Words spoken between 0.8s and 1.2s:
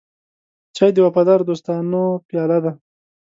د